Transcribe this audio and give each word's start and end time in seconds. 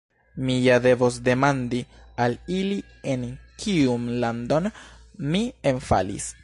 Mi 0.45 0.53
ja 0.61 0.77
devos 0.85 1.19
demandi 1.27 1.81
al 2.25 2.39
ili 2.61 2.81
en 3.15 3.29
kiun 3.65 4.11
landon 4.25 4.73
mi 5.35 5.49
enfalis. 5.75 6.35